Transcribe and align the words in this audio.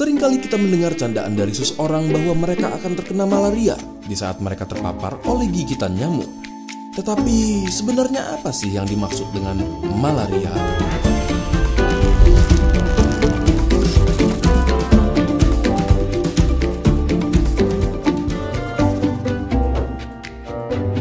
Seringkali 0.00 0.40
kita 0.40 0.56
mendengar 0.56 0.96
candaan 0.96 1.36
dari 1.36 1.52
seseorang 1.52 2.08
bahwa 2.08 2.32
mereka 2.32 2.72
akan 2.72 2.96
terkena 2.96 3.28
malaria 3.28 3.76
di 4.00 4.16
saat 4.16 4.40
mereka 4.40 4.64
terpapar 4.64 5.20
oleh 5.28 5.44
gigitan 5.52 5.92
nyamuk. 5.92 6.24
Tetapi 6.96 7.68
sebenarnya 7.68 8.40
apa 8.40 8.48
sih 8.48 8.72
yang 8.72 8.88
dimaksud 8.88 9.28
dengan 9.36 9.60
malaria? 10.00 10.56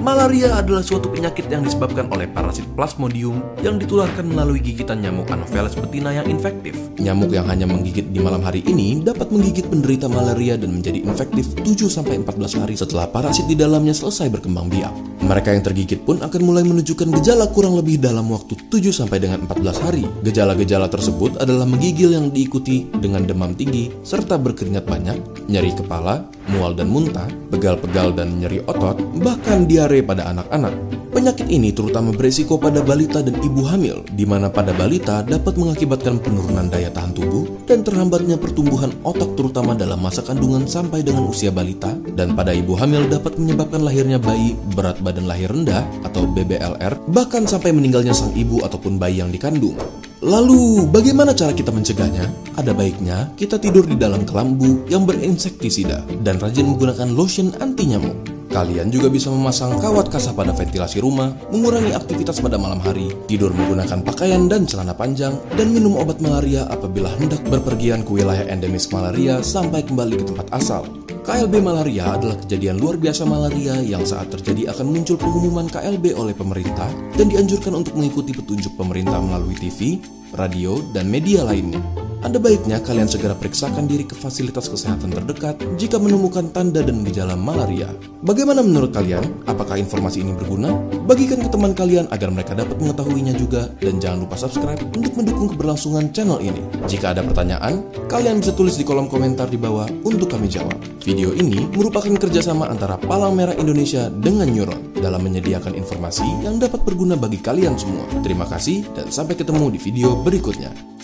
Malaria 0.10 0.58
adalah 0.58 0.82
suatu 0.82 1.06
penyakit 1.14 1.54
yang 1.54 1.62
disebabkan 1.62 2.10
oleh 2.10 2.26
parasit 2.26 2.66
Plasmodium 2.74 3.46
yang 3.62 3.78
ditularkan 3.78 4.26
melalui 4.26 4.58
gigitan 4.58 5.06
nyamuk 5.06 5.30
Anopheles 5.30 5.78
betina 5.78 6.10
yang 6.10 6.26
infektif. 6.26 6.74
Nyamuk 6.98 7.30
yang 7.30 7.46
hanya 7.46 7.70
menggigit 7.70 8.10
di 8.10 8.18
malam 8.18 8.42
hari 8.42 8.66
ini 8.66 9.06
dapat 9.06 9.30
menggigit 9.30 9.70
penderita 9.70 10.10
malaria 10.10 10.58
dan 10.58 10.74
menjadi 10.82 11.06
infektif 11.06 11.54
7-14 11.62 12.26
hari 12.58 12.74
setelah 12.74 13.06
parasit 13.06 13.46
di 13.46 13.54
dalamnya 13.54 13.94
selesai 13.94 14.34
berkembang 14.34 14.74
biak. 14.74 14.94
Mereka 15.22 15.54
yang 15.54 15.62
tergigit 15.62 16.02
pun 16.02 16.18
akan 16.26 16.42
mulai 16.42 16.66
menunjukkan 16.66 17.14
gejala 17.22 17.46
kurang 17.54 17.78
lebih 17.78 18.02
dalam 18.02 18.34
waktu 18.34 18.58
7 18.66 18.90
sampai 18.90 19.22
dengan 19.22 19.46
14 19.46 19.86
hari. 19.86 20.10
Gejala-gejala 20.26 20.90
tersebut 20.90 21.38
adalah 21.38 21.70
menggigil 21.70 22.18
yang 22.18 22.34
diikuti 22.34 22.90
dengan 22.98 23.30
demam 23.30 23.54
tinggi 23.54 23.94
serta 24.02 24.42
berkeringat 24.42 24.90
banyak, 24.90 25.46
nyeri 25.46 25.70
kepala, 25.78 26.26
mual 26.50 26.74
dan 26.74 26.90
muntah, 26.90 27.30
pegal-pegal 27.54 28.16
dan 28.18 28.42
nyeri 28.42 28.64
otot, 28.66 28.98
bahkan 29.22 29.70
diare 29.70 29.99
pada 30.04 30.30
anak-anak. 30.30 30.72
Penyakit 31.10 31.50
ini 31.50 31.74
terutama 31.74 32.14
beresiko 32.14 32.62
pada 32.62 32.86
balita 32.86 33.20
dan 33.26 33.34
ibu 33.42 33.66
hamil, 33.66 34.06
di 34.14 34.30
mana 34.30 34.48
pada 34.48 34.72
balita 34.78 35.26
dapat 35.26 35.58
mengakibatkan 35.58 36.22
penurunan 36.22 36.70
daya 36.70 36.94
tahan 36.94 37.18
tubuh 37.18 37.50
dan 37.66 37.82
terhambatnya 37.82 38.38
pertumbuhan 38.38 38.94
otak 39.02 39.34
terutama 39.34 39.74
dalam 39.74 39.98
masa 39.98 40.22
kandungan 40.22 40.70
sampai 40.70 41.02
dengan 41.02 41.26
usia 41.26 41.50
balita, 41.50 41.98
dan 42.14 42.38
pada 42.38 42.54
ibu 42.54 42.78
hamil 42.78 43.10
dapat 43.10 43.42
menyebabkan 43.42 43.82
lahirnya 43.82 44.22
bayi 44.22 44.54
berat 44.78 45.02
badan 45.02 45.26
lahir 45.26 45.50
rendah 45.50 45.82
atau 46.06 46.30
BBLR, 46.30 47.02
bahkan 47.10 47.50
sampai 47.50 47.74
meninggalnya 47.74 48.14
sang 48.14 48.32
ibu 48.38 48.62
ataupun 48.62 49.02
bayi 49.02 49.26
yang 49.26 49.34
dikandung. 49.34 49.76
Lalu, 50.20 50.86
bagaimana 50.92 51.32
cara 51.32 51.56
kita 51.56 51.72
mencegahnya? 51.72 52.28
Ada 52.60 52.76
baiknya 52.76 53.32
kita 53.40 53.56
tidur 53.56 53.88
di 53.88 53.96
dalam 53.96 54.28
kelambu 54.28 54.84
yang 54.92 55.08
berinsektisida 55.08 56.04
dan 56.22 56.38
rajin 56.44 56.70
menggunakan 56.70 57.10
lotion 57.16 57.56
anti 57.64 57.88
nyamuk. 57.88 58.29
Kalian 58.50 58.90
juga 58.90 59.14
bisa 59.14 59.30
memasang 59.30 59.78
kawat 59.78 60.10
kasah 60.10 60.34
pada 60.34 60.50
ventilasi 60.58 61.06
rumah, 61.06 61.30
mengurangi 61.54 61.94
aktivitas 61.94 62.42
pada 62.42 62.58
malam 62.58 62.82
hari, 62.82 63.14
tidur 63.30 63.54
menggunakan 63.54 64.02
pakaian 64.02 64.50
dan 64.50 64.66
celana 64.66 64.98
panjang, 64.98 65.38
dan 65.54 65.70
minum 65.70 65.94
obat 66.02 66.18
malaria 66.18 66.66
apabila 66.66 67.14
hendak 67.22 67.46
berpergian 67.46 68.02
ke 68.02 68.10
wilayah 68.10 68.50
endemis 68.50 68.90
malaria 68.90 69.46
sampai 69.46 69.86
kembali 69.86 70.18
ke 70.18 70.26
tempat 70.34 70.50
asal. 70.50 70.82
KLB 71.22 71.62
malaria 71.62 72.18
adalah 72.18 72.42
kejadian 72.42 72.82
luar 72.82 72.98
biasa 72.98 73.22
malaria 73.22 73.78
yang 73.86 74.02
saat 74.02 74.34
terjadi 74.34 74.74
akan 74.74 74.98
muncul 74.98 75.14
pengumuman 75.14 75.70
KLB 75.70 76.18
oleh 76.18 76.34
pemerintah 76.34 76.90
dan 77.14 77.30
dianjurkan 77.30 77.78
untuk 77.78 77.94
mengikuti 78.02 78.34
petunjuk 78.34 78.74
pemerintah 78.74 79.22
melalui 79.22 79.54
TV, 79.62 80.02
radio, 80.34 80.82
dan 80.90 81.06
media 81.06 81.46
lainnya. 81.46 82.09
Ada 82.30 82.38
baiknya 82.38 82.78
kalian 82.86 83.10
segera 83.10 83.34
periksakan 83.34 83.90
diri 83.90 84.06
ke 84.06 84.14
fasilitas 84.14 84.70
kesehatan 84.70 85.10
terdekat 85.10 85.58
jika 85.82 85.98
menemukan 85.98 86.54
tanda 86.54 86.86
dan 86.86 87.02
gejala 87.02 87.34
malaria. 87.34 87.90
Bagaimana 88.22 88.62
menurut 88.62 88.94
kalian? 88.94 89.42
Apakah 89.50 89.82
informasi 89.82 90.22
ini 90.22 90.38
berguna? 90.38 90.78
Bagikan 91.10 91.42
ke 91.42 91.50
teman 91.50 91.74
kalian 91.74 92.06
agar 92.14 92.30
mereka 92.30 92.54
dapat 92.54 92.78
mengetahuinya 92.78 93.34
juga 93.34 93.74
dan 93.82 93.98
jangan 93.98 94.30
lupa 94.30 94.38
subscribe 94.38 94.78
untuk 94.94 95.10
mendukung 95.18 95.50
keberlangsungan 95.58 96.14
channel 96.14 96.38
ini. 96.38 96.62
Jika 96.86 97.18
ada 97.18 97.26
pertanyaan, 97.26 97.82
kalian 98.06 98.46
bisa 98.46 98.54
tulis 98.54 98.78
di 98.78 98.86
kolom 98.86 99.10
komentar 99.10 99.50
di 99.50 99.58
bawah 99.58 99.90
untuk 100.06 100.30
kami 100.30 100.46
jawab. 100.46 100.78
Video 101.02 101.34
ini 101.34 101.66
merupakan 101.74 102.14
kerjasama 102.14 102.70
antara 102.70 103.02
Palang 103.02 103.34
Merah 103.34 103.58
Indonesia 103.58 104.06
dengan 104.06 104.54
Neuron 104.54 105.02
dalam 105.02 105.26
menyediakan 105.26 105.74
informasi 105.74 106.46
yang 106.46 106.62
dapat 106.62 106.86
berguna 106.86 107.18
bagi 107.18 107.42
kalian 107.42 107.74
semua. 107.74 108.06
Terima 108.22 108.46
kasih 108.46 108.86
dan 108.94 109.10
sampai 109.10 109.34
ketemu 109.34 109.74
di 109.74 109.82
video 109.82 110.14
berikutnya. 110.22 110.99